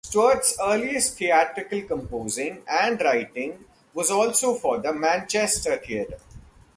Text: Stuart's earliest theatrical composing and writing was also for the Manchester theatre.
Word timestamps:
Stuart's 0.03 0.57
earliest 0.59 1.19
theatrical 1.19 1.83
composing 1.83 2.63
and 2.67 2.99
writing 3.01 3.65
was 3.93 4.09
also 4.09 4.55
for 4.55 4.79
the 4.79 4.91
Manchester 4.91 5.77
theatre. 5.77 6.17